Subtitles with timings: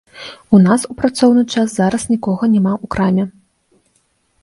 [0.57, 3.23] У нас у працоўны час зараз нікога няма ў краме.